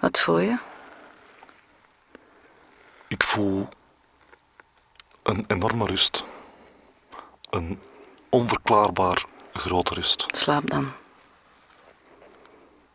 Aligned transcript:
Wat 0.00 0.20
voel 0.20 0.38
je? 0.38 0.58
Ik 3.08 3.22
voel 3.22 3.68
een 5.22 5.44
enorme 5.46 5.86
rust. 5.86 6.24
Een 7.50 7.78
onverklaarbaar 8.28 9.24
grote 9.52 9.94
rust. 9.94 10.26
Slaap 10.36 10.70
dan. 10.70 10.92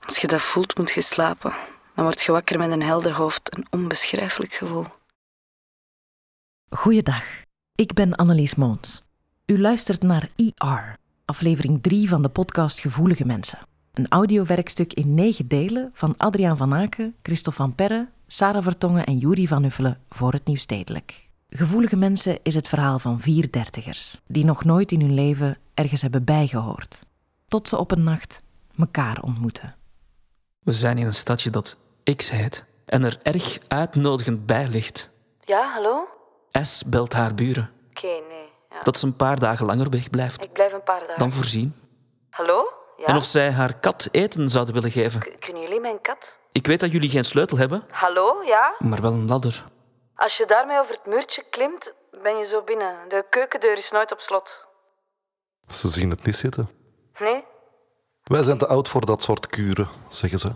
Als 0.05 0.17
je 0.17 0.27
dat 0.27 0.41
voelt, 0.41 0.77
moet 0.77 0.91
je 0.91 1.01
slapen. 1.01 1.53
Dan 1.95 2.03
word 2.03 2.21
je 2.21 2.31
wakker 2.31 2.59
met 2.59 2.71
een 2.71 2.83
helder 2.83 3.13
hoofd, 3.13 3.57
een 3.57 3.67
onbeschrijfelijk 3.69 4.53
gevoel. 4.53 4.85
Goeiedag, 6.69 7.23
ik 7.75 7.93
ben 7.93 8.15
Annelies 8.15 8.55
Moons. 8.55 9.03
U 9.45 9.59
luistert 9.59 10.01
naar 10.01 10.29
ER, 10.35 10.97
aflevering 11.25 11.83
3 11.83 12.09
van 12.09 12.21
de 12.21 12.29
podcast 12.29 12.79
Gevoelige 12.79 13.25
Mensen. 13.25 13.59
Een 13.95 14.07
audiowerkstuk 14.09 14.93
in 14.93 15.13
negen 15.13 15.47
delen 15.47 15.89
van 15.93 16.13
Adriaan 16.17 16.57
van 16.57 16.73
Aken, 16.73 17.15
Christophe 17.21 17.59
van 17.59 17.75
Perre, 17.75 18.07
Sarah 18.27 18.63
Vertongen 18.63 19.05
en 19.05 19.17
Juri 19.17 19.47
van 19.47 19.63
Uffelen 19.63 20.01
voor 20.09 20.31
het 20.31 20.45
Nieuwstedelijk. 20.45 21.27
Gevoelige 21.49 21.95
Mensen 21.95 22.39
is 22.43 22.55
het 22.55 22.67
verhaal 22.67 22.99
van 22.99 23.19
vier 23.19 23.51
dertigers 23.51 24.21
die 24.27 24.45
nog 24.45 24.63
nooit 24.63 24.91
in 24.91 24.99
hun 25.01 25.13
leven 25.13 25.57
ergens 25.73 26.01
hebben 26.01 26.23
bijgehoord. 26.23 27.05
Tot 27.47 27.67
ze 27.67 27.77
op 27.77 27.91
een 27.91 28.03
nacht 28.03 28.41
elkaar 28.77 29.21
ontmoeten. 29.21 29.75
We 30.59 30.71
zijn 30.71 30.97
in 30.97 31.05
een 31.05 31.13
stadje 31.13 31.49
dat 31.49 31.77
X 32.15 32.29
heet 32.29 32.65
en 32.85 33.03
er 33.03 33.19
erg 33.23 33.57
uitnodigend 33.67 34.45
bij 34.45 34.67
ligt. 34.67 35.09
Ja, 35.45 35.71
hallo? 35.73 36.07
S 36.51 36.83
belt 36.85 37.13
haar 37.13 37.33
buren 37.35 37.69
Oké, 37.89 38.07
nee. 38.07 38.49
Ja. 38.69 38.79
dat 38.81 38.97
ze 38.97 39.05
een 39.05 39.15
paar 39.15 39.39
dagen 39.39 39.65
langer 39.65 39.89
wegblijft 39.89 40.45
Ik 40.45 40.53
blijf 40.53 40.73
een 40.73 40.83
paar 40.83 40.99
dagen. 40.99 41.17
dan 41.17 41.31
voorzien. 41.31 41.75
Hallo? 42.29 42.63
Ja? 42.97 43.05
En 43.05 43.15
of 43.15 43.23
zij 43.25 43.51
haar 43.51 43.73
kat 43.79 44.07
eten 44.11 44.49
zouden 44.49 44.73
willen 44.73 44.91
geven. 44.91 45.19
K- 45.19 45.35
Kunnen 45.39 45.61
jullie 45.61 45.79
mijn 45.79 46.01
kat? 46.01 46.39
Ik 46.51 46.67
weet 46.67 46.79
dat 46.79 46.91
jullie 46.91 47.09
geen 47.09 47.25
sleutel 47.25 47.57
hebben, 47.57 47.83
Hallo, 47.91 48.43
ja? 48.43 48.75
maar 48.79 49.01
wel 49.01 49.13
een 49.13 49.27
ladder. 49.27 49.63
Als 50.15 50.37
je 50.37 50.45
daarmee 50.45 50.79
over 50.79 50.93
het 50.95 51.05
muurtje 51.05 51.43
klimt, 51.49 51.93
ben 52.23 52.37
je 52.37 52.45
zo 52.45 52.61
binnen. 52.63 52.95
De 53.09 53.25
keukendeur 53.29 53.77
is 53.77 53.91
nooit 53.91 54.11
op 54.11 54.19
slot. 54.19 54.65
Ze 55.67 55.87
zien 55.87 56.09
het 56.09 56.23
niet 56.25 56.35
zitten. 56.35 56.69
Nee? 57.19 57.43
Wij 58.23 58.43
zijn 58.43 58.57
te 58.57 58.67
oud 58.67 58.87
voor 58.89 59.05
dat 59.05 59.21
soort 59.23 59.47
kuren, 59.47 59.87
zeggen 60.09 60.39
ze. 60.39 60.51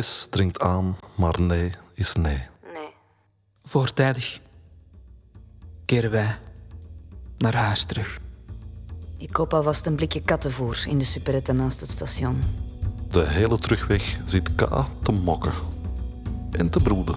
S 0.00 0.26
dringt 0.30 0.60
aan, 0.60 0.96
maar 1.14 1.40
nee 1.40 1.72
is 1.94 2.12
nee. 2.14 2.46
Nee. 2.72 2.94
Voortijdig 3.64 4.40
keren 5.84 6.10
wij 6.10 6.38
naar 7.38 7.54
huis 7.54 7.84
terug. 7.84 8.18
Ik 9.18 9.32
koop 9.32 9.54
alvast 9.54 9.86
een 9.86 9.94
blikje 9.94 10.20
kattenvoer 10.20 10.84
in 10.88 10.98
de 10.98 11.04
superette 11.04 11.52
naast 11.52 11.80
het 11.80 11.90
station. 11.90 12.42
De 13.10 13.26
hele 13.26 13.58
terugweg 13.58 14.16
zit 14.24 14.54
K 14.54 14.84
te 15.02 15.12
mokken. 15.12 15.52
En 16.50 16.70
te 16.70 16.80
broeden 16.80 17.16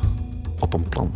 op 0.59 0.73
een 0.73 0.89
plan. 0.89 1.13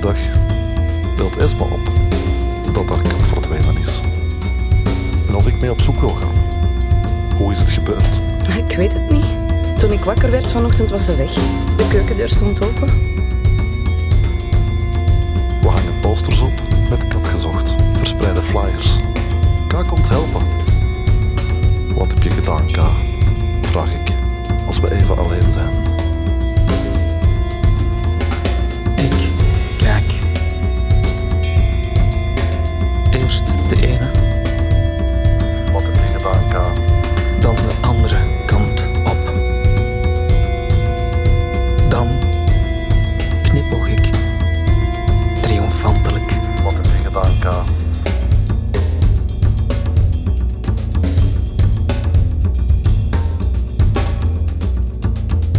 Die 0.00 0.10
dag 0.10 0.18
belt 1.16 1.36
Esma 1.36 1.64
op 1.64 1.90
dat 2.72 2.88
haar 2.88 3.02
kat 3.02 3.22
verdwenen 3.22 3.76
is. 3.80 4.00
En 5.28 5.34
of 5.34 5.46
ik 5.46 5.60
mee 5.60 5.70
op 5.70 5.80
zoek 5.80 6.00
wil 6.00 6.08
gaan. 6.08 6.34
Hoe 7.36 7.52
is 7.52 7.58
het 7.58 7.70
gebeurd? 7.70 8.20
Ik 8.56 8.76
weet 8.76 8.92
het 8.92 9.10
niet. 9.10 9.26
Toen 9.78 9.92
ik 9.92 10.04
wakker 10.04 10.30
werd 10.30 10.50
vanochtend 10.50 10.90
was 10.90 11.04
ze 11.04 11.16
weg. 11.16 11.32
De 11.76 11.86
keukendeur 11.88 12.28
stond 12.28 12.64
open. 12.64 12.88
We 15.60 15.68
hangen 15.68 16.00
posters 16.00 16.40
op 16.40 16.62
met 16.90 17.08
kat 17.08 17.26
gezocht, 17.26 17.74
verspreide 17.96 18.42
flyers. 18.42 18.98
K 19.66 19.86
komt 19.86 20.08
helpen. 20.08 20.42
Wat 21.94 22.12
heb 22.12 22.22
je 22.22 22.30
gedaan, 22.30 22.66
K? 22.66 22.80
Vraag 23.62 23.94
ik, 23.94 24.14
als 24.66 24.80
we 24.80 24.92
even 24.92 25.18
alleen 25.18 25.52
zijn. 25.52 25.87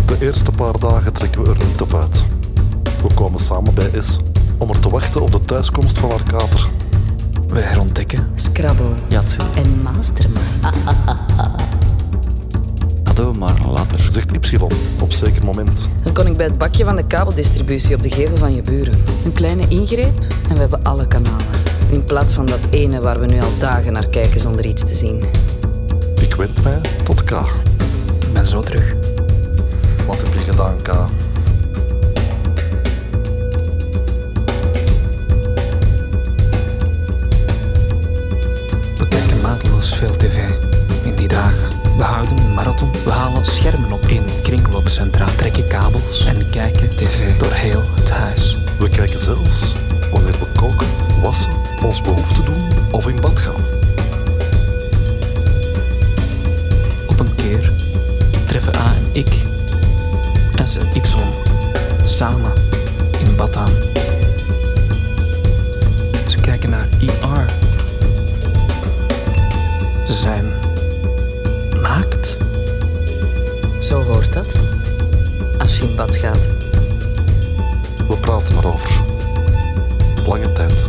De 0.09 0.25
eerste 0.25 0.51
paar 0.51 0.79
dagen 0.79 1.13
trekken 1.13 1.43
we 1.43 1.49
er 1.49 1.65
niet 1.67 1.81
op 1.81 1.93
uit. 1.93 2.23
We 3.01 3.13
komen 3.13 3.39
samen 3.39 3.73
bij 3.73 3.91
S 4.01 4.17
om 4.57 4.69
er 4.69 4.79
te 4.79 4.89
wachten 4.89 5.21
op 5.21 5.31
de 5.31 5.39
thuiskomst 5.39 5.97
van 5.97 6.09
haar 6.09 6.23
kater. 6.23 6.69
We 7.47 7.61
herontdekken 7.61 8.27
Scrabble 8.35 8.91
Jatsie. 9.07 9.43
en 9.55 9.81
Mastermind. 9.83 10.39
Hadden 13.03 13.31
we 13.31 13.37
maar 13.37 13.65
ladder. 13.67 14.11
Zegt 14.11 14.51
Y 14.51 14.57
op 15.01 15.11
zeker 15.13 15.43
moment. 15.43 15.89
Dan 16.03 16.13
kon 16.13 16.27
ik 16.27 16.37
bij 16.37 16.45
het 16.45 16.57
bakje 16.57 16.83
van 16.83 16.95
de 16.95 17.07
kabeldistributie 17.07 17.95
op 17.95 18.03
de 18.03 18.11
gevel 18.11 18.37
van 18.37 18.55
je 18.55 18.61
buren. 18.61 19.03
Een 19.25 19.33
kleine 19.33 19.67
ingreep 19.67 20.17
en 20.47 20.53
we 20.53 20.59
hebben 20.59 20.83
alle 20.83 21.07
kanalen. 21.07 21.45
In 21.89 22.03
plaats 22.03 22.33
van 22.33 22.45
dat 22.45 22.59
ene 22.69 23.01
waar 23.01 23.19
we 23.19 23.25
nu 23.25 23.41
al 23.41 23.57
dagen 23.59 23.93
naar 23.93 24.07
kijken 24.07 24.39
zonder 24.39 24.65
iets 24.65 24.85
te 24.85 24.95
zien. 24.95 25.23
Ik 26.21 26.35
wend 26.35 26.63
mij 26.63 26.81
tot 27.03 27.23
K. 27.23 27.31
Ik 28.19 28.33
ben 28.33 28.45
zo 28.45 28.61
terug. 28.61 29.08
K? 30.59 30.65
We 38.97 39.07
kijken 39.07 39.41
mateloos 39.41 39.95
veel 39.95 40.15
tv 40.17 40.49
in 41.03 41.15
die 41.15 41.27
dagen. 41.27 41.67
We 41.97 42.03
houden 42.03 42.37
een 42.37 42.53
marathon. 42.53 42.91
We 43.03 43.11
halen 43.11 43.45
schermen 43.45 43.91
op 43.91 44.05
in 44.05 44.23
kringloopcentra, 44.43 45.25
trekken 45.25 45.67
kabels 45.67 46.25
en 46.25 46.49
kijken 46.49 46.89
tv 46.89 47.37
door 47.37 47.51
heel 47.51 47.83
het 47.95 48.09
huis. 48.09 48.57
We 48.79 48.89
kijken 48.89 49.19
zelfs 49.19 49.73
wanneer 50.11 50.39
we 50.39 50.45
koken, 50.55 50.87
wassen, 51.21 51.53
ons 51.85 52.01
behoefte 52.01 52.43
doen 52.43 52.61
of 52.91 53.07
in 53.07 53.21
bad 53.21 53.39
gaan. 53.39 53.88
Gaat. 76.29 76.47
We 78.07 78.17
praten 78.21 78.57
erover. 78.57 78.89
Lange 80.27 80.53
tijd. 80.53 80.83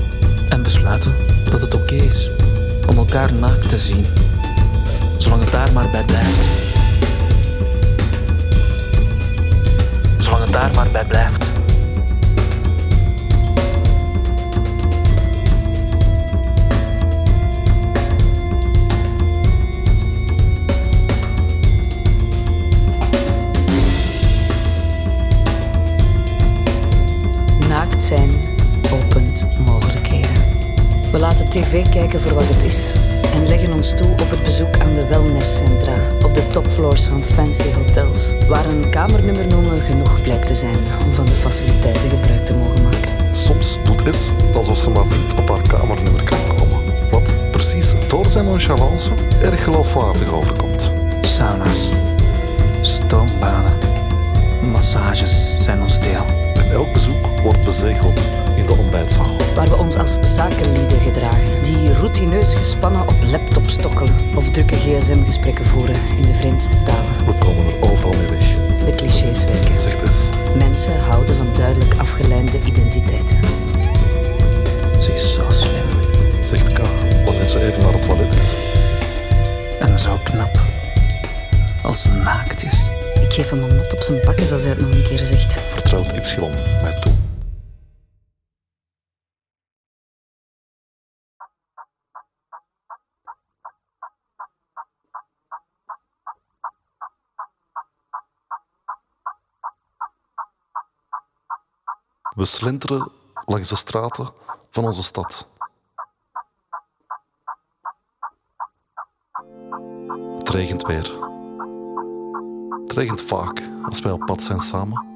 En 0.48 0.62
besluiten 0.62 1.14
dat 1.50 1.60
het 1.60 1.74
oké 1.74 1.94
is 1.94 2.30
om 2.86 2.96
elkaar 2.96 3.32
naakt 3.32 3.68
te 3.68 3.78
zien. 3.78 4.04
Zolang 5.18 5.42
het 5.42 5.52
daar 5.52 5.72
maar 5.72 5.90
bij 5.90 6.04
blijft. 6.04 6.48
Zolang 10.18 10.42
het 10.42 10.52
daar 10.52 10.70
maar 10.74 10.88
bij 10.92 11.04
blijft. 11.04 11.49
Kijken 32.10 32.28
voor 32.28 32.38
wat 32.38 32.54
het 32.54 32.62
is 32.62 32.92
en 33.32 33.46
leggen 33.46 33.72
ons 33.72 33.94
toe 33.94 34.10
op 34.10 34.30
het 34.30 34.42
bezoek 34.42 34.78
aan 34.78 34.94
de 34.94 35.06
wellnesscentra 35.06 35.94
op 36.24 36.34
de 36.34 36.50
topfloors 36.50 37.04
van 37.04 37.22
fancy 37.22 37.72
hotels, 37.72 38.34
waar 38.48 38.66
een 38.66 38.90
kamernummer 38.90 39.46
noemen 39.46 39.78
genoeg 39.78 40.22
blijkt 40.22 40.46
te 40.46 40.54
zijn 40.54 40.76
om 41.06 41.14
van 41.14 41.24
de 41.24 41.32
faciliteiten 41.32 42.10
gebruik 42.10 42.46
te 42.46 42.54
mogen 42.54 42.82
maken. 42.82 43.34
Soms 43.34 43.78
doet 43.84 44.14
S 44.14 44.30
alsof 44.54 44.78
ze 44.78 44.90
maar 44.90 45.04
niet 45.04 45.34
op 45.38 45.48
haar 45.48 45.68
kamernummer 45.68 46.22
kan 46.22 46.38
komen. 46.56 46.78
Wat 47.10 47.32
precies 47.50 47.94
door 48.08 48.28
zijn 48.28 48.44
nonchalance 48.44 49.10
erg 49.42 49.64
geloofwaardig 49.64 50.32
overkomt. 50.32 50.90
Sauna's, 51.20 51.90
stoombaden, 52.80 53.72
massages 54.62 55.56
zijn 55.60 55.82
ons 55.82 56.00
deel. 56.00 56.24
En 56.54 56.70
elk 56.72 56.92
bezoek 56.92 57.26
wordt 57.42 57.64
bezegeld 57.64 58.26
in 58.56 58.66
de 58.66 58.76
ontbijtzaal. 58.76 59.36
Waar 59.54 59.68
we 59.68 59.76
ons 59.76 59.96
als 59.96 60.18
zakenlieden 60.22 60.89
die 62.20 62.28
routineus 62.28 62.54
gespannen 62.54 63.00
op 63.00 63.14
laptop 63.30 63.66
stokkelen 63.66 64.14
of 64.34 64.50
drukke 64.50 64.76
gsm-gesprekken 64.76 65.64
voeren 65.64 65.94
in 66.18 66.26
de 66.26 66.34
vreemdste 66.34 66.82
talen. 66.84 67.26
We 67.26 67.32
komen 67.38 67.66
er 67.66 67.90
overal 67.90 68.12
mee 68.12 68.28
weg, 68.28 68.84
De 68.84 68.94
clichés 68.94 69.44
werken. 69.44 69.80
zegt 69.80 70.16
S. 70.16 70.28
Mensen 70.56 70.98
houden 71.00 71.36
van 71.36 71.48
duidelijk 71.56 71.94
afgeleide 71.98 72.58
identiteiten. 72.66 73.36
Ze 74.98 75.12
is 75.12 75.34
zo 75.34 75.44
slim 75.50 75.86
Zegt 76.44 76.72
K 76.72 76.78
wanneer 77.24 77.48
ze 77.48 77.66
even 77.66 77.82
naar 77.82 77.92
het 77.92 78.02
toilet 78.02 78.34
is. 78.34 78.48
en 79.78 79.98
zo 79.98 80.18
knap. 80.22 80.60
Als 81.82 82.02
ze 82.02 82.08
naakt 82.08 82.64
is. 82.64 82.88
Ik 83.20 83.32
geef 83.32 83.50
hem 83.50 83.62
een 83.62 83.76
mot 83.76 83.92
op 83.92 84.02
zijn 84.02 84.20
pakken 84.20 84.52
als 84.52 84.62
hij 84.62 84.70
het 84.70 84.80
nog 84.80 84.94
een 84.94 85.02
keer 85.02 85.26
zegt. 85.26 85.58
Vertrouwt 85.68 86.12
Y 86.12 86.38
mij 86.82 86.92
toe. 87.00 87.09
We 102.40 102.46
slenteren 102.46 103.08
langs 103.44 103.68
de 103.68 103.76
straten 103.76 104.28
van 104.70 104.84
onze 104.84 105.02
stad. 105.02 105.46
Het 110.38 110.48
regent 110.48 110.86
weer. 110.86 111.18
Het 112.80 112.92
regent 112.92 113.22
vaak 113.22 113.62
als 113.82 114.00
wij 114.00 114.12
op 114.12 114.26
pad 114.26 114.42
zijn 114.42 114.60
samen. 114.60 115.06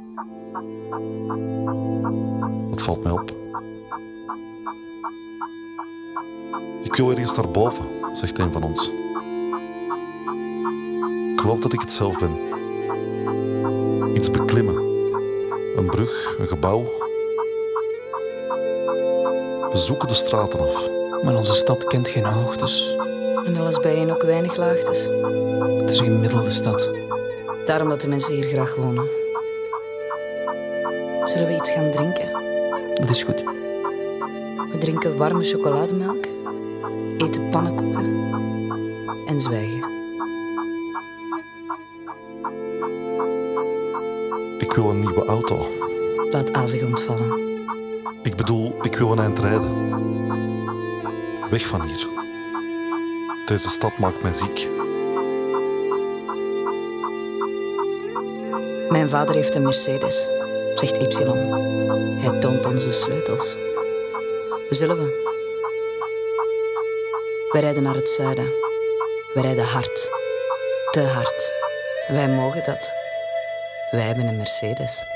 Dat 2.71 2.83
valt 2.83 3.03
mij 3.03 3.13
op. 3.13 3.31
Ik 6.83 6.95
wil 6.95 7.11
ergens 7.11 7.37
naar 7.37 7.51
boven, 7.51 8.17
zegt 8.17 8.39
een 8.39 8.53
van 8.53 8.63
ons. 8.63 8.89
Ik 11.33 11.41
geloof 11.41 11.59
dat 11.59 11.73
ik 11.73 11.81
het 11.81 11.93
zelf 11.93 12.19
ben. 12.19 12.37
Iets 14.15 14.31
beklimmen. 14.31 14.77
Een 15.77 15.87
brug, 15.87 16.39
een 16.39 16.47
gebouw. 16.47 17.04
We 19.75 19.81
zoeken 19.81 20.09
de 20.09 20.15
straten 20.15 20.61
af. 20.61 20.89
Maar 21.23 21.35
onze 21.35 21.53
stad 21.53 21.85
kent 21.85 22.09
geen 22.09 22.25
hoogtes. 22.25 22.97
En 23.47 23.57
alles 23.57 23.81
bijeen 23.81 24.11
ook 24.11 24.23
weinig 24.23 24.57
laagtes. 24.57 25.09
Het 25.81 25.91
is 25.91 25.99
een 25.99 26.05
gemiddelde 26.05 26.51
stad. 26.51 26.91
Daarom 27.65 27.89
dat 27.89 28.01
de 28.01 28.09
mensen 28.09 28.35
hier 28.35 28.49
graag 28.49 28.75
wonen. 28.75 29.09
Zullen 31.25 31.47
we 31.47 31.55
iets 31.55 31.71
gaan 31.71 31.91
drinken? 31.91 32.33
Dat 32.95 33.11
is 33.11 33.23
goed. 33.23 33.43
We 34.73 34.79
drinken 34.79 35.17
warme 35.17 35.45
chocolademelk, 35.45 36.25
eten 37.19 37.49
pannenkoeken 37.49 38.05
en 39.27 39.41
zwijgen. 39.41 39.93
Ik 44.59 44.73
wil 44.73 44.91
een 44.91 45.01
nieuwe 45.01 45.25
auto. 45.25 45.67
Laat 46.31 46.57
A 46.57 46.67
zich 46.67 46.83
ontvallen. 46.83 47.54
Ik 48.25 48.37
bedoel, 48.37 48.75
ik 48.83 48.97
wil 48.97 49.13
een 49.13 49.19
eind 49.19 49.39
rijden. 49.39 49.91
Weg 51.51 51.67
van 51.67 51.83
hier. 51.83 52.09
Deze 53.47 53.69
stad 53.69 53.99
maakt 53.99 54.23
mij 54.23 54.33
ziek. 54.33 54.69
Mijn 58.89 59.09
vader 59.09 59.35
heeft 59.35 59.55
een 59.55 59.63
Mercedes, 59.63 60.29
zegt 60.75 60.97
Y. 60.97 61.25
Hij 62.19 62.39
toont 62.41 62.67
ons 62.67 62.85
de 62.85 62.93
sleutels. 62.93 63.57
Zullen 64.71 64.97
we? 64.97 65.33
Wij 67.53 67.61
rijden 67.61 67.83
naar 67.83 67.95
het 67.95 68.09
zuiden. 68.09 68.53
Wij 69.35 69.43
rijden 69.43 69.65
hard. 69.65 70.11
Te 70.91 71.01
hard. 71.01 71.53
Wij 72.09 72.29
mogen 72.29 72.65
dat. 72.65 72.93
Wij 73.91 74.01
hebben 74.01 74.27
een 74.27 74.37
Mercedes. 74.37 75.14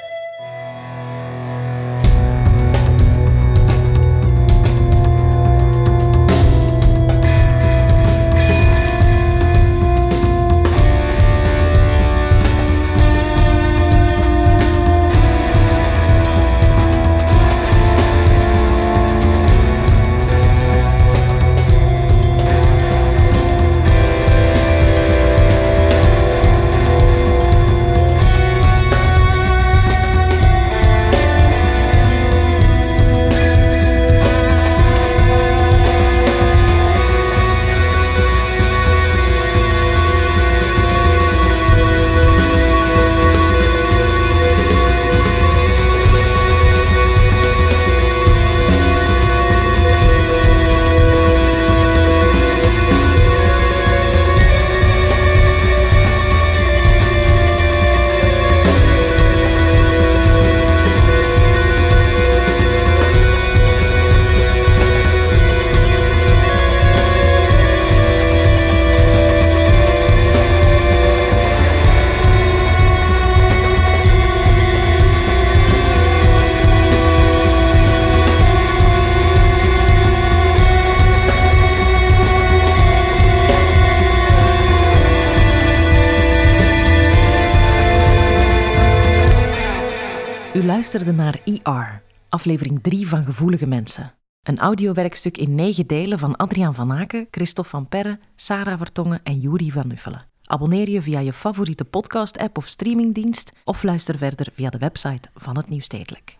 Luisterde 90.92 91.22
naar 91.22 91.40
ER, 91.44 92.02
aflevering 92.28 92.82
3 92.82 93.08
van 93.08 93.24
Gevoelige 93.24 93.66
Mensen. 93.66 94.14
Een 94.42 94.58
audiowerkstuk 94.58 95.36
in 95.36 95.54
negen 95.54 95.86
delen 95.86 96.18
van 96.18 96.36
Adriaan 96.36 96.74
van 96.74 96.92
Aken, 96.92 97.26
Christophe 97.30 97.70
van 97.70 97.88
Perre, 97.88 98.18
Sarah 98.36 98.78
Vertongen 98.78 99.20
en 99.22 99.40
Juri 99.40 99.72
van 99.72 99.88
Nuffelen. 99.88 100.26
Abonneer 100.44 100.88
je 100.88 101.02
via 101.02 101.20
je 101.20 101.32
favoriete 101.32 101.84
podcast-app 101.84 102.56
of 102.56 102.66
streamingdienst 102.66 103.52
of 103.64 103.82
luister 103.82 104.18
verder 104.18 104.46
via 104.54 104.70
de 104.70 104.78
website 104.78 105.28
van 105.34 105.56
het 105.56 105.68
Nieuwstedelijk. 105.68 106.36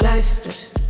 Luister. 0.00 0.83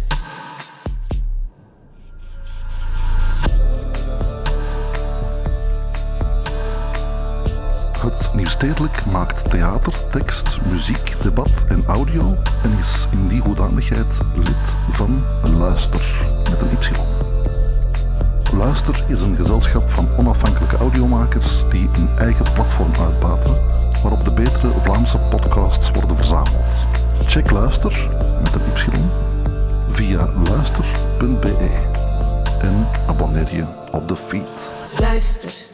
Het 8.44 8.52
Nieuwstedelijk 8.52 9.06
maakt 9.06 9.50
theater, 9.50 10.08
tekst, 10.10 10.58
muziek, 10.70 11.22
debat 11.22 11.64
en 11.68 11.84
audio 11.86 12.36
en 12.62 12.78
is 12.78 13.06
in 13.10 13.28
die 13.28 13.40
hoedanigheid 13.40 14.18
lid 14.34 14.76
van 14.90 15.24
Luister 15.42 16.26
met 16.50 16.60
een 16.60 16.70
Y. 16.70 16.92
Luister 18.56 19.04
is 19.08 19.20
een 19.20 19.36
gezelschap 19.36 19.90
van 19.90 20.08
onafhankelijke 20.16 20.76
audiomakers 20.76 21.62
die 21.70 21.88
een 21.92 22.08
eigen 22.18 22.44
platform 22.54 22.92
uitbaten 23.00 23.56
waarop 24.02 24.24
de 24.24 24.32
betere 24.32 24.72
Vlaamse 24.82 25.18
podcasts 25.18 25.90
worden 25.90 26.16
verzameld. 26.16 26.86
Check 27.26 27.50
Luister 27.50 28.08
met 28.42 28.54
een 28.54 28.94
Y 30.04 30.16
luister.be 30.50 31.56
en 32.60 32.86
abonneer 33.06 33.56
je 33.56 33.64
op 33.90 34.08
de 34.08 34.16
feed. 34.16 34.72
Luister. 34.98 35.73